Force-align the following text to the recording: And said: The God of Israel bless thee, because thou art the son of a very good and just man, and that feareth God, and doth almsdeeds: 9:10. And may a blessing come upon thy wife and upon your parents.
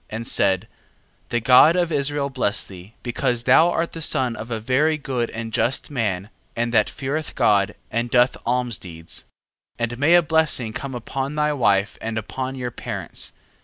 And 0.09 0.25
said: 0.27 0.67
The 1.29 1.39
God 1.39 1.75
of 1.75 1.91
Israel 1.91 2.31
bless 2.31 2.65
thee, 2.65 2.95
because 3.03 3.43
thou 3.43 3.69
art 3.69 3.91
the 3.91 4.01
son 4.01 4.35
of 4.35 4.49
a 4.49 4.59
very 4.59 4.97
good 4.97 5.29
and 5.29 5.53
just 5.53 5.91
man, 5.91 6.31
and 6.55 6.73
that 6.73 6.89
feareth 6.89 7.35
God, 7.35 7.75
and 7.91 8.09
doth 8.09 8.35
almsdeeds: 8.43 9.25
9:10. 9.77 9.77
And 9.77 9.99
may 9.99 10.15
a 10.15 10.23
blessing 10.23 10.73
come 10.73 10.95
upon 10.95 11.35
thy 11.35 11.53
wife 11.53 11.99
and 12.01 12.17
upon 12.17 12.55
your 12.55 12.71
parents. 12.71 13.31